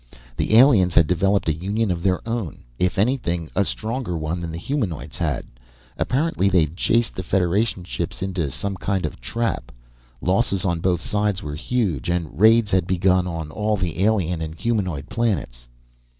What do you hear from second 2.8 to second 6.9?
anything, a stronger one than the humanoids had. Apparently they'd